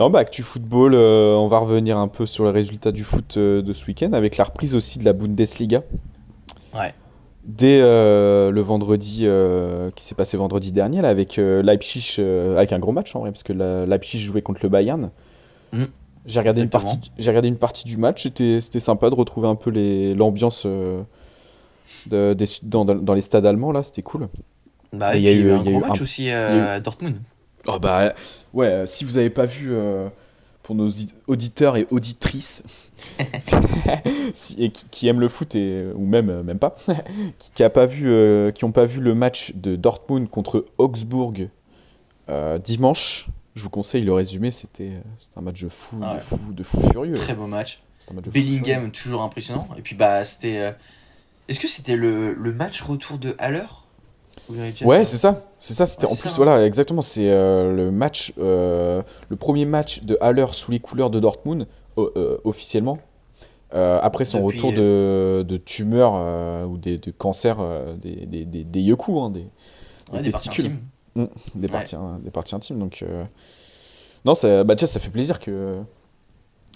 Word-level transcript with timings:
Non, 0.00 0.10
bah, 0.10 0.20
Actu 0.20 0.42
Football, 0.42 0.94
euh, 0.94 1.34
on 1.34 1.48
va 1.48 1.58
revenir 1.58 1.98
un 1.98 2.08
peu 2.08 2.26
sur 2.26 2.44
les 2.44 2.50
résultats 2.50 2.92
du 2.92 3.04
foot 3.04 3.36
euh, 3.36 3.62
de 3.62 3.72
ce 3.72 3.86
week-end 3.86 4.12
avec 4.12 4.36
la 4.36 4.44
reprise 4.44 4.74
aussi 4.74 4.98
de 4.98 5.04
la 5.04 5.12
Bundesliga. 5.12 5.82
Ouais. 6.74 6.92
Dès 7.44 7.78
euh, 7.80 8.50
le 8.50 8.60
vendredi 8.60 9.26
qui 9.94 10.04
s'est 10.04 10.14
passé 10.16 10.36
vendredi 10.36 10.72
dernier, 10.72 11.00
là, 11.00 11.08
avec 11.08 11.36
Leipzig, 11.36 12.16
avec 12.20 12.72
un 12.72 12.78
gros 12.80 12.92
match 12.92 13.14
en 13.14 13.20
vrai, 13.20 13.30
parce 13.30 13.44
que 13.44 13.52
la- 13.52 13.86
Leipzig 13.86 14.18
jouait 14.18 14.42
contre 14.42 14.60
le 14.64 14.68
Bayern. 14.68 15.10
Mm. 15.72 15.84
J'ai 16.26 16.40
regardé, 16.40 16.60
une 16.62 16.68
partie, 16.70 17.12
j'ai 17.18 17.30
regardé 17.30 17.46
une 17.46 17.56
partie 17.56 17.84
du 17.84 17.96
match, 17.96 18.24
c'était, 18.24 18.60
c'était 18.60 18.80
sympa 18.80 19.10
de 19.10 19.14
retrouver 19.14 19.46
un 19.46 19.54
peu 19.54 19.70
les, 19.70 20.12
l'ambiance 20.14 20.66
de- 20.66 22.34
des- 22.34 22.44
dans, 22.64 22.84
dans- 22.84 23.14
les 23.14 23.20
stades 23.20 23.46
allemands, 23.46 23.70
là, 23.70 23.84
c'était 23.84 24.02
cool. 24.02 24.28
Bah, 24.92 25.16
Et 25.16 25.18
et 25.18 25.20
il 25.20 25.24
y 25.24 25.28
a 25.28 25.32
puis, 25.32 25.40
eu- 25.42 25.48
y 25.48 25.50
a 25.52 25.54
un 25.54 25.62
gros 25.62 25.78
match 25.80 26.00
aussi 26.02 26.30
à 26.30 26.80
Dortmund. 26.80 27.16
Oh 27.68 27.78
bah 27.78 28.14
ouais, 28.52 28.66
euh, 28.66 28.86
si 28.86 29.04
vous 29.04 29.12
n'avez 29.12 29.30
pas 29.30 29.46
vu, 29.46 29.68
euh, 29.72 30.08
pour 30.62 30.74
nos 30.74 30.88
audi- 30.88 31.12
auditeurs 31.26 31.76
et 31.76 31.86
auditrices, 31.90 32.62
si- 34.34 34.62
et 34.62 34.70
qui, 34.70 34.86
qui 34.90 35.08
aiment 35.08 35.20
le 35.20 35.28
foot 35.28 35.54
et 35.54 35.86
ou 35.94 36.06
même 36.06 36.30
euh, 36.30 36.42
même 36.42 36.58
pas, 36.58 36.76
qui, 37.38 37.52
qui 37.52 37.62
a 37.62 37.70
pas 37.70 37.86
vu, 37.86 38.08
euh, 38.08 38.50
qui 38.50 38.64
ont 38.64 38.72
pas 38.72 38.86
vu 38.86 39.00
le 39.00 39.14
match 39.14 39.52
de 39.54 39.76
Dortmund 39.76 40.28
contre 40.28 40.66
Augsbourg 40.78 41.34
euh, 42.28 42.58
dimanche, 42.58 43.26
je 43.54 43.62
vous 43.62 43.70
conseille 43.70 44.02
le 44.04 44.12
résumé. 44.12 44.50
C'était 44.50 44.92
un 45.36 45.40
match 45.40 45.62
de 45.62 45.68
fou, 45.68 45.96
Ah 46.02 46.16
de 46.16 46.20
fou, 46.22 46.38
de 46.50 46.62
fou 46.62 46.80
furieux. 46.90 47.14
Très 47.14 47.34
beau 47.34 47.46
match. 47.46 47.80
Un 48.10 48.14
match. 48.14 48.26
Bellingham, 48.26 48.90
toujours 48.92 49.22
impressionnant. 49.22 49.68
Et 49.76 49.82
puis, 49.82 49.94
bah, 49.96 50.24
c'était. 50.24 50.74
Est-ce 51.48 51.60
que 51.60 51.68
c'était 51.68 51.96
le, 51.96 52.34
le 52.34 52.52
match 52.52 52.82
retour 52.82 53.18
de 53.18 53.34
Haller? 53.38 53.64
Ouais, 54.84 55.04
c'est 55.04 55.16
ça. 55.16 55.42
C'est 55.58 55.74
ça, 55.74 55.86
c'était 55.86 56.06
Ouais, 56.06 56.12
en 56.12 56.16
plus, 56.16 56.28
ça, 56.28 56.36
voilà, 56.36 56.64
exactement. 56.66 57.02
C'est 57.02 57.30
euh, 57.30 57.72
le 57.72 57.90
match, 57.90 58.32
euh, 58.38 59.02
le 59.28 59.36
premier 59.36 59.64
match 59.64 60.02
de 60.04 60.16
Haller 60.20 60.46
sous 60.52 60.70
les 60.70 60.80
couleurs 60.80 61.10
de 61.10 61.18
Dortmund, 61.20 61.66
euh, 61.98 62.38
officiellement. 62.44 62.98
Après 63.72 64.24
son 64.24 64.46
Depuis, 64.46 64.58
retour 64.58 64.72
de, 64.72 65.44
de 65.46 65.56
tumeur 65.58 66.66
ou 66.68 66.78
des, 66.78 66.96
de 66.98 67.10
cancer 67.10 67.58
des, 68.00 68.24
des, 68.26 68.44
des, 68.46 68.64
des 68.64 68.80
yeux-coups, 68.80 69.18
hein, 69.20 69.30
des, 69.30 69.46
Ouais, 70.12 70.22
des 70.22 70.30
parties 70.30 70.48
testicules. 70.48 70.78
des, 71.16 71.66
Ouais. 71.66 71.68
parties, 71.68 71.96
hein, 71.96 72.20
des 72.22 72.30
parties 72.30 72.54
intimes. 72.54 72.78
Donc, 72.78 73.04
non, 74.24 74.34
ça, 74.34 74.64
bah, 74.64 74.74
déjà, 74.76 74.86
ça 74.86 75.00
fait 75.00 75.10
plaisir 75.10 75.40
que 75.40 75.80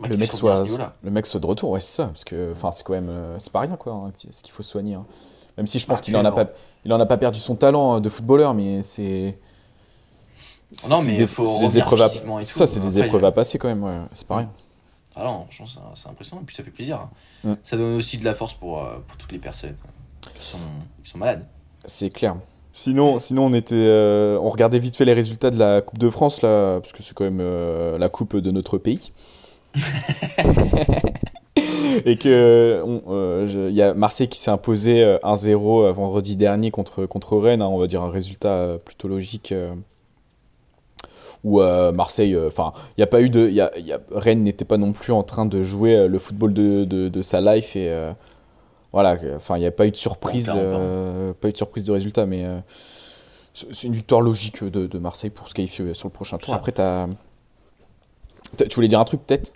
le 0.09 0.17
mec 0.17 0.33
soit 0.33 0.65
le 1.03 1.11
mec 1.11 1.27
soit 1.27 1.41
de 1.41 1.47
retour. 1.47 1.71
Ouais, 1.71 1.81
c'est 1.81 1.95
ça, 1.97 2.07
parce 2.07 2.25
que, 2.25 2.53
c'est 2.73 2.83
quand 2.83 2.93
même, 2.93 3.11
c'est 3.39 3.53
pas 3.53 3.61
rien, 3.61 3.77
quoi, 3.77 3.95
hein, 3.95 4.13
ce 4.31 4.43
qu'il 4.43 4.53
faut 4.53 4.63
soigner. 4.63 4.99
Hein. 5.61 5.63
Même 5.63 5.67
si 5.67 5.79
je 5.79 5.87
pense 5.87 5.99
Ah, 6.01 6.03
qu'il 6.03 6.17
en 6.17 6.25
a 6.25 6.33
pas, 6.33 6.47
il 6.85 6.93
en 6.93 6.99
a 7.01 7.07
pas 7.07 7.17
perdu 7.17 7.39
son 7.41 7.55
talent 7.55 7.97
euh, 7.97 8.01
de 8.01 8.09
footballeur, 8.09 8.55
mais 8.55 8.83
c'est. 8.83 9.39
Non, 10.89 11.03
mais 11.03 11.17
des- 11.17 11.27
faut 11.27 11.45
épreuves 11.75 12.03
à, 12.03 12.41
et 12.41 12.45
ça, 12.45 12.67
c'est 12.67 12.81
des 12.81 12.99
épreuves 12.99 13.25
euh, 13.25 13.29
à 13.29 13.33
passer 13.33 13.59
quand 13.59 13.69
même. 13.69 13.83
Ouais, 13.83 13.99
c'est 14.13 14.27
pas 14.27 14.37
rien. 14.39 14.51
Ah 15.17 15.25
non, 15.25 15.47
je 15.51 15.59
pense 15.59 15.75
que 15.75 15.81
c'est- 15.81 16.03
c'est 16.03 16.09
impressionnant. 16.09 16.43
Et 16.43 16.45
puis, 16.45 16.55
ça 16.57 16.63
fait 16.63 16.71
plaisir. 16.71 16.97
hein. 17.01 17.11
Mm. 17.45 17.55
Ça 17.63 17.77
donne 17.77 17.97
aussi 17.97 18.19
de 18.19 18.25
la 18.25 18.35
force 18.35 18.55
pour, 18.55 18.79
euh, 18.83 18.99
pour 19.07 19.17
toutes 19.17 19.33
les 19.33 19.39
personnes 19.39 19.75
qui 20.35 20.45
sont, 20.45 20.59
qui 21.03 21.11
sont 21.11 21.19
malades. 21.19 21.47
C'est 21.87 22.11
clair. 22.11 22.37
Sinon, 22.73 23.19
sinon 23.19 23.47
on 23.47 23.53
était, 23.53 23.75
euh, 23.75 24.39
on 24.41 24.49
regardait 24.49 24.79
vite 24.79 24.95
fait 24.95 25.05
les 25.05 25.13
résultats 25.13 25.51
de 25.51 25.59
la 25.59 25.83
Coupe 25.83 25.99
de 25.99 26.09
France 26.09 26.41
là, 26.41 26.79
parce 26.81 26.93
que 26.93 27.03
c'est 27.03 27.15
quand 27.15 27.25
même 27.25 27.41
euh, 27.41 27.99
la 27.99 28.09
coupe 28.09 28.37
de 28.37 28.51
notre 28.53 28.79
pays. 28.79 29.13
Et 32.07 32.17
que 32.17 32.29
euh, 33.09 33.47
il 33.69 33.75
y 33.75 33.83
a 33.83 33.93
Marseille 33.95 34.29
qui 34.29 34.39
s'est 34.39 34.51
imposé 34.51 35.03
euh, 35.03 35.19
1-0 35.23 35.85
euh, 35.85 35.93
vendredi 35.93 36.37
dernier 36.37 36.71
contre, 36.71 37.07
contre 37.07 37.37
Rennes, 37.37 37.63
hein, 37.63 37.67
on 37.67 37.79
va 37.79 37.87
dire 37.87 38.03
un 38.03 38.11
résultat 38.11 38.53
euh, 38.53 38.79
plutôt 38.79 39.09
logique. 39.09 39.53
euh, 39.53 39.75
où 41.43 41.61
euh, 41.63 41.91
Marseille, 41.91 42.37
enfin, 42.47 42.73
il 42.97 43.01
y 43.01 43.03
a 43.03 43.07
pas 43.07 43.23
eu 43.23 43.31
de, 43.31 43.49
il 43.49 43.55
y 43.55 43.61
a, 43.63 43.71
il 43.79 43.87
y 43.87 43.93
a- 43.95 44.01
Rennes 44.13 44.43
n'était 44.43 44.67
pas 44.67 44.77
non 44.77 44.93
plus 44.93 45.13
en 45.13 45.23
train 45.23 45.47
de 45.47 45.63
jouer 45.63 45.97
euh, 45.97 46.07
le 46.07 46.19
football 46.19 46.53
de, 46.53 46.85
de, 46.85 47.09
de 47.09 47.23
sa 47.23 47.41
life 47.41 47.77
et 47.77 47.89
euh, 47.91 48.13
voilà, 48.93 49.17
enfin, 49.37 49.57
il 49.57 49.61
n'y 49.61 49.67
a 49.67 49.71
pas 49.71 49.87
eu 49.87 49.91
de 49.91 49.97
surprise, 49.97 50.49
pas. 50.49 50.57
euh, 50.57 51.33
eu 51.45 51.53
de 51.53 51.57
surprise 51.57 51.85
de 51.85 51.93
résultat, 51.93 52.27
mais 52.27 52.45
euh, 52.45 52.59
c'est 53.55 53.87
une 53.87 53.95
victoire 53.95 54.21
logique 54.21 54.63
de, 54.63 54.87
de 54.87 54.99
Marseille 54.99 55.31
pour 55.31 55.49
se 55.49 55.55
qualifier 55.55 55.95
sur 55.95 56.09
le 56.09 56.13
prochain 56.13 56.37
tour. 56.39 56.53
Après, 56.53 56.73
tu 58.59 58.75
voulais 58.75 58.89
dire 58.89 59.01
un 59.01 59.05
truc 59.05 59.23
peut-être? 59.27 59.53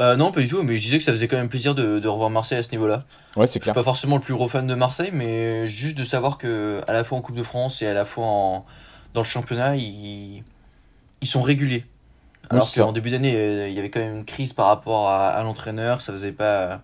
Euh, 0.00 0.16
non, 0.16 0.30
pas 0.30 0.40
du 0.40 0.48
tout, 0.48 0.62
mais 0.62 0.76
je 0.76 0.82
disais 0.82 0.98
que 0.98 1.04
ça 1.04 1.12
faisait 1.12 1.26
quand 1.28 1.36
même 1.38 1.48
plaisir 1.48 1.74
de, 1.74 1.98
de 1.98 2.08
revoir 2.08 2.28
Marseille 2.30 2.58
à 2.58 2.62
ce 2.62 2.70
niveau-là. 2.70 3.04
Ouais, 3.36 3.46
c'est 3.46 3.46
Je 3.46 3.50
suis 3.52 3.60
clair. 3.60 3.74
pas 3.74 3.82
forcément 3.82 4.16
le 4.16 4.22
plus 4.22 4.34
gros 4.34 4.46
fan 4.48 4.66
de 4.66 4.74
Marseille, 4.74 5.10
mais 5.12 5.66
juste 5.66 5.96
de 5.96 6.04
savoir 6.04 6.36
que 6.38 6.82
à 6.86 6.92
la 6.92 7.02
fois 7.04 7.16
en 7.18 7.22
Coupe 7.22 7.36
de 7.36 7.42
France 7.42 7.80
et 7.82 7.86
à 7.86 7.94
la 7.94 8.04
fois 8.04 8.24
en, 8.26 8.66
dans 9.14 9.22
le 9.22 9.26
championnat, 9.26 9.76
ils, 9.76 10.42
ils 11.22 11.26
sont 11.28 11.40
réguliers. 11.42 11.84
Alors 12.50 12.68
ça. 12.68 12.82
qu'en 12.82 12.92
début 12.92 13.10
d'année, 13.10 13.34
euh, 13.34 13.68
il 13.68 13.74
y 13.74 13.78
avait 13.78 13.90
quand 13.90 14.00
même 14.00 14.18
une 14.18 14.24
crise 14.24 14.52
par 14.52 14.66
rapport 14.66 15.08
à, 15.08 15.28
à 15.28 15.42
l'entraîneur, 15.42 16.00
ça 16.00 16.12
faisait 16.12 16.30
pas 16.32 16.82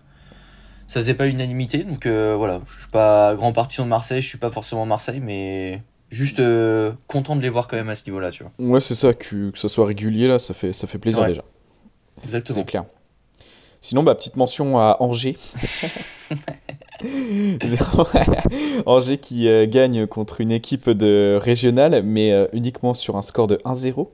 ça 0.87 0.99
faisait 0.99 1.13
pas 1.13 1.25
l'unanimité. 1.25 1.83
Donc 1.83 2.05
euh, 2.05 2.35
voilà, 2.37 2.61
je 2.75 2.81
suis 2.81 2.89
pas 2.91 3.35
grand 3.35 3.53
partisan 3.53 3.83
de 3.85 3.89
Marseille, 3.89 4.21
je 4.21 4.27
suis 4.27 4.37
pas 4.39 4.49
forcément 4.49 4.85
Marseille, 4.85 5.21
mais 5.21 5.81
juste 6.09 6.39
euh, 6.39 6.91
content 7.07 7.35
de 7.35 7.41
les 7.41 7.49
voir 7.49 7.67
quand 7.67 7.77
même 7.77 7.89
à 7.89 7.95
ce 7.95 8.05
niveau-là, 8.07 8.31
tu 8.31 8.43
vois. 8.43 8.51
Ouais, 8.59 8.79
c'est 8.81 8.95
ça, 8.95 9.13
que, 9.13 9.51
que 9.51 9.57
ça 9.59 9.69
soit 9.69 9.85
régulier 9.85 10.27
là, 10.27 10.37
ça 10.39 10.53
fait, 10.53 10.73
ça 10.73 10.85
fait 10.87 10.97
plaisir 10.97 11.21
Ouais. 11.21 11.29
déjà. 11.29 11.43
Exactement. 12.23 12.59
C'est 12.59 12.65
clair. 12.65 12.85
Sinon, 13.83 14.01
bah, 14.01 14.15
petite 14.15 14.37
mention 14.37 14.79
à 14.79 14.95
Angers. 15.01 15.35
Angers 18.85 19.17
qui 19.17 19.49
euh, 19.49 19.67
gagne 19.67 20.07
contre 20.07 20.39
une 20.39 20.51
équipe 20.51 20.89
de 20.89 21.37
régionale, 21.41 22.01
mais 22.01 22.31
euh, 22.31 22.47
uniquement 22.53 22.93
sur 22.93 23.17
un 23.17 23.21
score 23.21 23.47
de 23.47 23.57
1-0. 23.65 24.07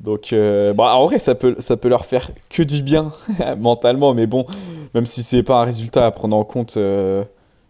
Donc, 0.00 0.34
euh, 0.34 0.74
bah, 0.74 0.94
en 0.96 1.06
vrai, 1.06 1.18
ça 1.18 1.34
peut, 1.34 1.56
ça 1.60 1.78
peut 1.78 1.88
leur 1.88 2.04
faire 2.04 2.30
que 2.50 2.62
du 2.62 2.82
bien 2.82 3.12
mentalement, 3.58 4.12
mais 4.12 4.26
bon, 4.26 4.44
même 4.94 5.06
si 5.06 5.22
c'est 5.22 5.42
pas 5.42 5.62
un 5.62 5.64
résultat 5.64 6.04
à 6.04 6.10
prendre 6.10 6.36
en 6.36 6.44
compte, 6.44 6.76
euh, 6.76 7.24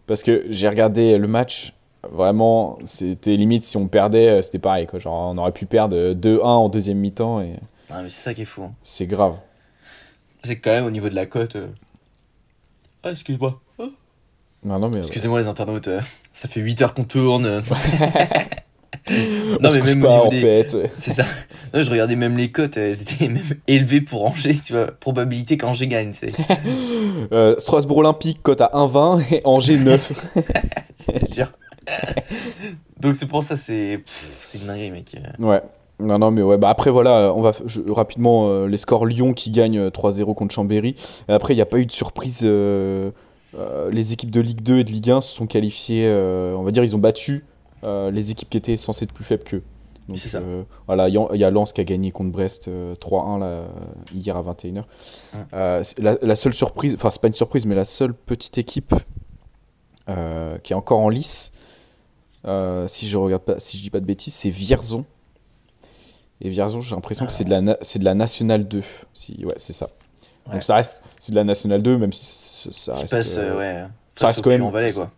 parce 0.05 0.21
que 0.21 0.47
j'ai 0.49 0.67
regardé 0.67 1.17
le 1.17 1.27
match, 1.29 1.73
vraiment, 2.11 2.77
c'était 2.83 3.37
limite 3.37 3.63
si 3.63 3.77
on 3.77 3.87
perdait, 3.87 4.43
c'était 4.43 4.59
pareil, 4.59 4.85
quoi. 4.85 4.99
Genre, 4.99 5.31
on 5.33 5.37
aurait 5.37 5.53
pu 5.53 5.65
perdre 5.65 6.13
2-1 6.13 6.41
en 6.43 6.67
deuxième 6.67 6.97
mi-temps, 6.97 7.39
et 7.39 7.53
Ah, 7.89 8.01
mais 8.03 8.09
c'est 8.09 8.21
ça 8.21 8.33
qui 8.33 8.41
est 8.41 8.45
fou. 8.45 8.63
hein. 8.63 8.73
c'est 8.83 9.07
grave. 9.07 9.35
C'est 10.43 10.55
que 10.57 10.63
quand 10.63 10.71
même 10.71 10.85
au 10.85 10.91
niveau 10.91 11.09
de 11.09 11.15
la 11.15 11.25
cote. 11.25 11.55
euh, 11.55 11.67
Ah, 13.03 13.11
excuse-moi. 13.11 13.59
Non, 14.63 14.77
non, 14.79 14.89
mais. 14.91 14.99
Excusez-moi 14.99 15.39
les 15.39 15.47
internautes, 15.47 15.87
euh, 15.87 16.01
ça 16.33 16.49
fait 16.49 16.59
8 16.59 16.81
heures 16.81 16.93
qu'on 16.93 17.05
tourne. 17.05 17.45
euh. 17.45 17.61
On 19.07 19.57
non 19.61 19.71
mais 19.71 19.81
même 19.81 20.01
pas, 20.01 20.07
au 20.07 20.11
niveau 20.11 20.25
en 20.25 20.29
des... 20.29 20.41
fait. 20.41 20.75
C'est 20.95 21.11
ça. 21.11 21.25
Non, 21.73 21.81
je 21.81 21.89
regardais 21.89 22.15
même 22.15 22.37
les 22.37 22.51
cotes, 22.51 22.75
elles 22.77 23.01
étaient 23.01 23.27
même 23.27 23.41
élevées 23.67 24.01
pour 24.01 24.25
Angers, 24.25 24.59
tu 24.63 24.73
vois. 24.73 24.87
Probabilité 24.87 25.57
qu'Angers 25.57 25.87
gagne, 25.87 26.11
c'est. 26.13 26.33
Euh, 27.31 27.55
Strasbourg 27.59 27.97
Olympique, 27.97 28.41
cote 28.43 28.61
à 28.61 28.69
1,20 28.73 29.33
et 29.35 29.41
Angers 29.43 29.77
9. 29.77 30.11
je 30.35 31.11
te 31.19 31.33
jure. 31.33 31.51
Donc 32.99 33.15
c'est 33.15 33.25
pour 33.27 33.43
ça, 33.43 33.55
c'est. 33.55 33.99
pff, 34.05 34.43
C'est 34.45 34.57
une 34.59 34.67
dinguerie, 34.67 34.91
mec. 34.91 35.15
euh. 35.15 35.43
ouais. 35.45 35.61
Non, 35.99 36.17
non, 36.19 36.31
mais 36.31 36.41
ouais, 36.41 36.57
bah 36.57 36.69
après 36.69 36.91
voilà, 36.91 37.33
on 37.35 37.41
va 37.41 37.51
je- 37.65 37.81
rapidement 37.89 38.47
euh, 38.49 38.67
les 38.67 38.77
scores 38.77 39.05
Lyon 39.05 39.33
qui 39.33 39.51
gagne 39.51 39.77
euh, 39.77 39.89
3-0 39.89 40.33
contre 40.33 40.53
Chambéry. 40.53 40.95
Et 41.27 41.33
après, 41.33 41.53
il 41.53 41.57
n'y 41.57 41.61
a 41.61 41.65
pas 41.65 41.79
eu 41.79 41.85
de 41.85 41.91
surprise. 41.91 42.41
euh, 42.43 43.11
euh, 43.57 43.89
les 43.91 44.13
équipes 44.13 44.31
de 44.31 44.39
Ligue 44.41 44.61
2 44.61 44.79
et 44.79 44.83
de 44.83 44.91
Ligue 44.91 45.09
1 45.09 45.21
se 45.21 45.33
sont 45.35 45.47
qualifiées, 45.47 46.05
euh, 46.07 46.55
on 46.55 46.61
va 46.63 46.71
dire, 46.71 46.83
ils 46.83 46.95
ont 46.95 46.99
battu 46.99 47.43
euh, 47.83 48.11
les 48.11 48.29
équipes 48.31 48.49
qui 48.49 48.57
étaient 48.57 48.77
censées 48.77 49.05
être 49.05 49.13
plus 49.13 49.23
faibles 49.23 49.43
qu'eux. 49.43 49.63
Donc, 50.07 50.17
C'est 50.17 50.29
ça. 50.29 50.37
euh, 50.39 50.63
voilà, 50.87 51.07
il 51.09 51.15
y, 51.15 51.17
a- 51.17 51.27
il 51.33 51.39
y 51.39 51.43
a 51.43 51.49
Lens 51.49 51.73
qui 51.73 51.81
a 51.81 51.83
gagné 51.83 52.11
contre 52.11 52.31
Brest 52.31 52.67
euh, 52.67 52.93
3-1 52.95 53.39
là, 53.39 53.63
hier 54.13 54.37
à 54.37 54.41
21h. 54.43 54.77
Ouais. 54.77 55.39
Euh, 55.53 55.83
c'est 55.83 55.99
la, 55.99 56.17
la 56.21 56.35
seule 56.35 56.53
surprise, 56.53 56.93
enfin, 56.95 57.09
c'est 57.09 57.19
pas 57.21 57.27
une 57.27 57.33
surprise, 57.33 57.65
mais 57.65 57.75
la 57.75 57.85
seule 57.85 58.13
petite 58.13 58.57
équipe 58.57 58.93
euh, 60.09 60.57
qui 60.59 60.73
est 60.73 60.75
encore 60.75 60.99
en 60.99 61.09
lice, 61.09 61.51
euh, 62.45 62.87
si 62.87 63.07
je 63.07 63.17
regarde 63.17 63.43
pas, 63.43 63.59
si 63.59 63.77
je 63.77 63.83
dis 63.83 63.89
pas 63.89 63.99
de 63.99 64.05
bêtises, 64.05 64.33
c'est 64.33 64.49
Vierzon. 64.49 65.05
Et 66.41 66.49
Vierzon, 66.49 66.79
j'ai 66.79 66.95
l'impression 66.95 67.25
que 67.25 67.31
c'est 67.33 67.43
de 67.43 67.49
la 67.49 67.61
na- 67.61 67.77
c'est 67.81 67.99
de 67.99 68.05
la 68.05 68.13
Nationale 68.15 68.67
2. 68.67 68.81
Si, 69.13 69.43
ouais, 69.45 69.55
c'est 69.57 69.73
ça. 69.73 69.89
Ouais. 70.47 70.53
Donc 70.53 70.63
ça 70.63 70.75
reste, 70.75 71.03
c'est 71.19 71.31
de 71.31 71.35
la 71.35 71.43
Nationale 71.43 71.81
2, 71.83 71.97
même 71.97 72.13
si 72.13 72.69
ça 72.71 72.93
reste. 72.93 73.09
passe, 73.11 73.35
euh, 73.37 73.41
euh, 73.55 73.57
ouais. 73.83 73.87
ça 74.15 74.27
reste 74.27 74.41
quand 74.41 74.49
même- 74.49 74.59
Puy-en-Velay, 74.61 74.93
quoi. 74.93 75.11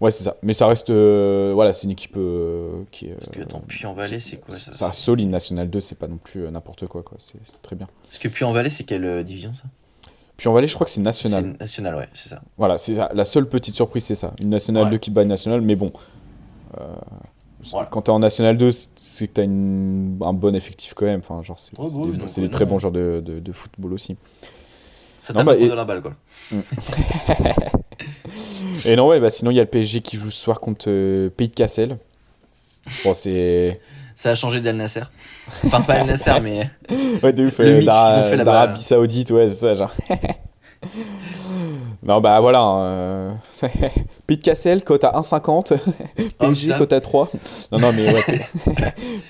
Ouais, 0.00 0.10
c'est 0.10 0.24
ça. 0.24 0.36
Mais 0.42 0.52
ça 0.52 0.66
reste, 0.66 0.90
euh, 0.90 1.52
voilà, 1.54 1.72
c'est 1.72 1.84
une 1.84 1.90
équipe 1.92 2.16
euh, 2.16 2.82
qui 2.90 3.06
est. 3.06 3.14
Parce 3.14 3.28
que, 3.28 3.38
euh, 3.40 3.42
attends, 3.44 3.60
Puy-en-Velay, 3.66 4.20
c'est 4.20 4.36
quoi 4.38 4.54
ça 4.56 4.72
Ça 4.72 4.92
solide, 4.92 5.30
Nationale 5.30 5.70
2, 5.70 5.80
c'est 5.80 5.94
pas 5.98 6.06
non 6.08 6.18
plus 6.18 6.44
euh, 6.44 6.50
n'importe 6.50 6.86
quoi, 6.86 7.02
quoi. 7.02 7.16
C'est 7.18 7.38
très 7.62 7.76
bien. 7.76 7.88
Parce 8.04 8.18
que 8.18 8.28
Puy-en-Velay, 8.28 8.68
c'est 8.70 8.84
quelle 8.84 9.04
euh, 9.04 9.22
division, 9.22 9.52
ça? 9.54 9.62
Puis 10.36 10.48
en 10.48 10.52
Valais, 10.52 10.66
je 10.66 10.74
crois 10.74 10.84
que 10.84 10.90
c'est 10.90 11.00
National. 11.00 11.56
National, 11.58 11.94
ouais, 11.94 12.08
c'est 12.12 12.28
ça. 12.28 12.42
Voilà, 12.58 12.76
c'est 12.76 12.94
ça. 12.94 13.10
la 13.14 13.24
seule 13.24 13.48
petite 13.48 13.74
surprise, 13.74 14.04
c'est 14.04 14.14
ça. 14.14 14.34
Une 14.38 14.50
Nationale 14.50 14.84
Ouais. 14.84 14.90
2 14.90 14.98
qui 14.98 15.10
bat 15.10 15.22
une 15.22 15.28
Nationale, 15.28 15.62
mais 15.62 15.76
bon. 15.76 15.90
Euh, 17.66 17.70
Voilà. 17.72 17.88
Quand 17.90 18.02
t'es 18.02 18.10
en 18.10 18.18
National 18.18 18.56
2, 18.56 18.70
c'est- 18.70 19.26
que 19.26 19.32
t'as 19.34 19.44
une- 19.44 20.18
un 20.22 20.32
bon 20.32 20.54
effectif 20.54 20.94
quand 20.94 21.06
même. 21.06 21.20
Enfin, 21.20 21.42
genre, 21.42 21.58
c'est 21.60 21.78
Ouais, 21.78 21.86
c'est 21.88 21.94
bah 21.96 22.00
oui, 22.04 22.12
des, 22.12 22.16
donc, 22.18 22.28
c'est 22.30 22.40
des 22.40 22.46
ouais, 22.46 22.52
très 22.52 22.64
non. 22.64 22.70
bons 22.72 22.78
joueurs 22.78 22.92
de, 22.92 23.22
de- 23.24 23.40
de 23.40 23.52
football 23.52 23.92
aussi. 23.92 24.16
Ça 25.18 25.32
Non, 25.32 25.38
tape 25.40 25.46
bah, 25.46 25.52
un 25.52 25.56
peu 25.56 25.62
et- 25.62 25.68
de 25.68 25.74
la 25.74 25.84
balle, 25.84 26.02
quoi. 26.02 26.12
Et 28.84 28.94
non, 28.94 29.08
ouais, 29.08 29.20
bah 29.20 29.30
sinon, 29.30 29.50
il 29.50 29.54
y 29.56 29.60
a 29.60 29.62
le 29.62 29.68
PSG 29.68 30.00
qui 30.02 30.16
joue 30.18 30.30
ce 30.30 30.40
soir 30.40 30.60
contre 30.60 30.84
euh, 30.88 31.30
Pays 31.30 31.48
de 31.48 31.54
Cassel. 31.54 31.98
Bon, 33.04 33.14
c'est. 33.14 33.80
Ça 34.14 34.30
a 34.30 34.34
changé 34.34 34.60
d'Al 34.60 34.76
Nasser. 34.76 35.02
Enfin, 35.64 35.80
pas 35.82 35.94
Al 35.94 36.06
Nasser, 36.06 36.32
mais. 36.42 36.70
Ouais, 37.22 37.32
de 37.32 37.46
ouf. 37.46 37.58
Le 37.58 37.66
euh, 37.66 37.74
mix 37.74 37.86
d'Ara- 37.86 38.14
qu'ils 38.14 38.22
ont 38.22 38.26
fait 38.26 38.36
là-bas. 38.36 38.52
D'Arabie 38.66 38.82
Saoudite, 38.82 39.30
ouais, 39.30 39.48
c'est 39.48 39.54
ça, 39.56 39.74
genre. 39.74 39.92
Non, 42.02 42.20
bah 42.20 42.40
voilà. 42.40 42.60
hein, 42.60 42.82
euh, 42.84 43.32
Pete 44.26 44.42
Cassel, 44.42 44.84
cote 44.84 45.04
à 45.04 45.12
1,50. 45.12 45.72
Oh, 45.78 45.88
c'est 46.18 46.36
PSG, 46.38 46.72
cote 46.78 46.92
à 46.92 47.00
3. 47.00 47.30
Non, 47.72 47.78
non, 47.78 47.92
mais 47.92 48.12
ouais. 48.12 48.22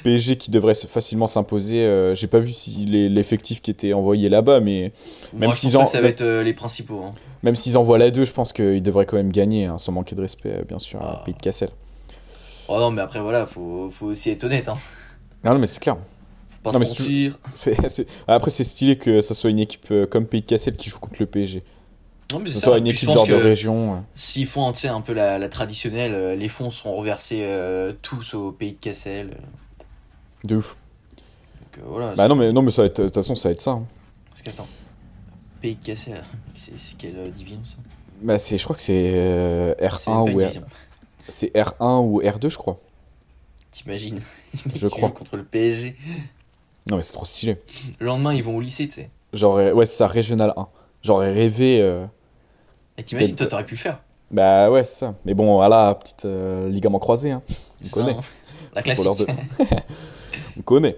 PSG 0.02 0.36
qui 0.38 0.50
devrait 0.50 0.74
facilement 0.74 1.26
s'imposer. 1.26 1.80
euh, 1.84 2.14
J'ai 2.14 2.26
pas 2.26 2.38
vu 2.38 2.52
si 2.52 2.84
l'effectif 2.86 3.60
qui 3.62 3.70
était 3.70 3.92
envoyé 3.92 4.28
là-bas, 4.28 4.60
mais 4.60 4.92
Même 5.32 5.52
s'ils 5.54 5.72
que 5.72 5.86
ça 5.86 6.00
va 6.00 6.08
être 6.08 6.22
euh, 6.22 6.42
les 6.42 6.54
principaux. 6.54 7.02
hein. 7.02 7.14
même 7.42 7.56
s'ils 7.56 7.76
envoient 7.78 7.98
la 7.98 8.10
2, 8.10 8.24
je 8.24 8.32
pense 8.32 8.52
qu'ils 8.52 8.82
devraient 8.82 9.06
quand 9.06 9.16
même 9.16 9.32
gagner, 9.32 9.66
hein, 9.66 9.78
sans 9.78 9.92
manquer 9.92 10.14
de 10.14 10.20
respect, 10.22 10.52
euh, 10.60 10.64
bien 10.66 10.78
sûr, 10.78 11.00
à 11.02 11.18
Ah. 11.20 11.22
Pete 11.24 11.40
Cassel. 11.40 11.70
Oh 12.68 12.78
non, 12.78 12.90
mais 12.90 13.02
après, 13.02 13.20
voilà, 13.20 13.46
faut, 13.46 13.88
faut 13.90 14.06
aussi 14.06 14.30
être 14.30 14.44
honnête. 14.44 14.68
Hein. 14.68 14.76
Non, 15.44 15.52
non, 15.52 15.58
mais 15.60 15.66
c'est 15.66 15.78
clair. 15.80 15.96
Faut 16.64 16.72
pas 16.72 16.76
Non, 16.78 16.84
se 16.84 16.90
mentir. 16.90 17.38
Après, 18.26 18.50
c'est 18.50 18.64
stylé 18.64 18.96
que 18.98 19.20
ça 19.20 19.34
soit 19.34 19.50
une 19.50 19.60
équipe 19.60 19.92
comme 20.10 20.26
Pete 20.26 20.46
Cassel 20.46 20.74
qui 20.74 20.90
joue 20.90 20.98
contre 20.98 21.14
le 21.20 21.26
PSG. 21.26 21.62
Non, 22.32 22.40
mais 22.40 22.48
c'est 22.50 22.54
ce 22.54 22.60
ça. 22.60 22.76
une 22.78 22.90
genre 22.92 23.26
de 23.26 23.34
région. 23.34 24.04
s'ils 24.14 24.46
font 24.46 24.66
un 24.88 25.00
peu 25.00 25.12
la, 25.12 25.38
la 25.38 25.48
traditionnelle, 25.48 26.12
euh, 26.12 26.34
les 26.34 26.48
fonds 26.48 26.70
seront 26.70 26.96
reversés 26.96 27.42
euh, 27.44 27.92
tous 28.02 28.34
au 28.34 28.50
pays 28.52 28.72
de 28.72 28.78
Cassel. 28.78 29.36
De 30.44 30.56
ouf. 30.56 30.76
Donc 31.60 31.78
euh, 31.78 31.82
voilà. 31.86 32.14
Bah 32.16 32.26
non, 32.28 32.34
mais, 32.34 32.52
non, 32.52 32.62
mais 32.62 32.70
ça 32.72 32.82
va 32.82 32.86
être, 32.86 33.00
de 33.00 33.06
toute 33.06 33.14
façon, 33.14 33.34
ça 33.36 33.48
va 33.48 33.52
être 33.52 33.62
ça. 33.62 33.72
hein. 33.72 33.86
Parce 34.30 34.42
qu'attends. 34.42 34.66
Pays 35.60 35.76
de 35.76 35.84
Cassel, 35.84 36.22
c'est 36.54 36.96
quelle 36.98 37.30
division 37.30 37.60
ça? 37.64 37.76
Bah, 38.22 38.38
c'est, 38.38 38.58
je 38.58 38.64
crois 38.64 38.74
que 38.76 38.82
c'est 38.82 39.12
euh, 39.14 39.74
C'est 39.78 40.10
même 40.10 40.18
R1 40.18 40.24
pas 40.24 40.30
une 40.30 40.36
ou 40.36 40.40
R... 40.40 40.66
c'est 41.28 41.52
R1 41.54 42.04
ou 42.04 42.22
R2, 42.22 42.48
je 42.50 42.56
crois. 42.58 42.80
T'imagines 43.70 44.18
Je 44.74 44.88
crois. 44.88 45.10
Contre 45.10 45.36
le 45.36 45.44
PSG. 45.44 45.96
Non, 46.88 46.96
mais 46.96 47.02
c'est 47.02 47.12
trop 47.12 47.24
stylé. 47.24 47.60
Le 48.00 48.06
lendemain, 48.06 48.32
ils 48.34 48.42
vont 48.42 48.56
au 48.56 48.60
lycée, 48.60 48.88
tu 48.88 48.94
sais. 48.94 49.10
J'aurais, 49.32 49.72
ouais, 49.72 49.86
c'est 49.86 49.96
ça, 49.96 50.06
Régional 50.06 50.52
1. 50.56 50.68
J'aurais 51.02 51.32
rêvé. 51.32 51.80
euh, 51.80 52.04
Et 52.98 53.02
t'imagines, 53.02 53.34
toi, 53.34 53.46
t'aurais 53.46 53.64
pu 53.64 53.74
le 53.74 53.80
faire. 53.80 54.00
Bah 54.30 54.70
ouais, 54.70 54.84
c'est 54.84 55.00
ça. 55.00 55.14
Mais 55.24 55.34
bon, 55.34 55.54
voilà, 55.56 55.94
petite 55.94 56.24
euh, 56.24 56.68
ligament 56.68 56.98
croisé. 56.98 57.30
Hein. 57.30 57.42
On 57.82 57.84
ça, 57.86 58.00
connaît. 58.02 58.16
hein. 58.16 58.20
La 58.74 58.82
classique. 58.82 59.06
de- 59.18 59.26
On 60.58 60.62
connaît. 60.62 60.96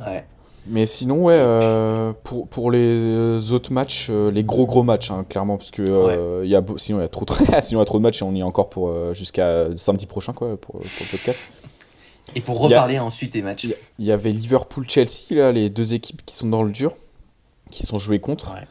Ouais. 0.00 0.24
Mais 0.66 0.84
sinon, 0.84 1.22
ouais, 1.24 1.34
euh, 1.36 2.12
pour, 2.24 2.46
pour 2.48 2.70
les 2.70 3.52
autres 3.52 3.72
matchs, 3.72 4.08
euh, 4.10 4.30
les 4.30 4.44
gros 4.44 4.66
gros 4.66 4.82
matchs, 4.82 5.10
hein, 5.10 5.24
clairement, 5.28 5.56
parce 5.56 5.70
que 5.70 5.82
euh, 5.82 6.44
y 6.44 6.54
a, 6.54 6.62
sinon 6.76 6.98
il 6.98 7.02
y 7.02 7.04
a 7.04 7.08
trop 7.08 7.24
de, 7.24 7.32
sinon 7.62 7.80
y 7.80 7.82
a 7.82 7.86
trop 7.86 7.98
de 7.98 8.02
matchs 8.02 8.20
et 8.20 8.24
on 8.24 8.34
y 8.34 8.40
est 8.40 8.42
encore 8.42 8.68
pour 8.68 9.14
jusqu'à 9.14 9.66
samedi 9.78 10.04
prochain, 10.06 10.32
quoi, 10.34 10.56
pour, 10.60 10.74
pour 10.74 10.80
le 10.82 11.10
podcast. 11.10 11.40
Et 12.34 12.40
pour 12.42 12.56
a- 12.60 12.64
reparler 12.68 12.98
ensuite 12.98 13.32
des 13.32 13.40
matchs. 13.42 13.68
Il 13.98 14.04
y 14.04 14.12
avait 14.12 14.32
Liverpool-Chelsea, 14.32 15.30
là, 15.30 15.52
les 15.52 15.70
deux 15.70 15.94
équipes 15.94 16.20
qui 16.26 16.34
sont 16.34 16.48
dans 16.48 16.62
le 16.62 16.70
dur, 16.72 16.92
qui 17.70 17.84
sont 17.84 17.98
jouées 17.98 18.20
contre. 18.20 18.52
Ouais. 18.52 18.66